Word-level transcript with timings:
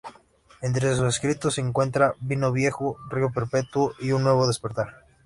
Entre 0.63 0.95
sus 0.95 1.07
escritos 1.13 1.53
se 1.53 1.61
encuentran: 1.61 2.13
Vino 2.21 2.51
Viejo, 2.51 2.97
Rio 3.11 3.29
Perpetuo 3.31 3.93
y 3.99 4.13
Un 4.13 4.23
Nuevo 4.23 4.47
Despertar. 4.47 5.05